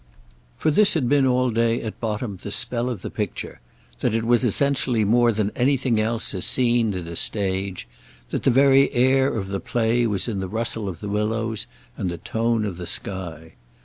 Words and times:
For 0.57 0.71
this 0.71 0.95
had 0.95 1.07
been 1.07 1.27
all 1.27 1.51
day 1.51 1.79
at 1.83 1.99
bottom 1.99 2.39
the 2.41 2.49
spell 2.49 2.89
of 2.89 3.03
the 3.03 3.11
picture—that 3.11 4.15
it 4.15 4.23
was 4.23 4.43
essentially 4.43 5.05
more 5.05 5.31
than 5.31 5.51
anything 5.55 5.99
else 5.99 6.33
a 6.33 6.41
scene 6.41 6.95
and 6.95 7.07
a 7.07 7.15
stage, 7.15 7.87
that 8.31 8.41
the 8.41 8.49
very 8.49 8.91
air 8.93 9.27
of 9.31 9.49
the 9.49 9.59
play 9.59 10.07
was 10.07 10.27
in 10.27 10.39
the 10.39 10.49
rustle 10.49 10.89
of 10.89 11.01
the 11.01 11.07
willows 11.09 11.67
and 11.97 12.09
the 12.09 12.17
tone 12.17 12.65
of 12.65 12.77
the 12.77 12.87
sky. 12.87 13.53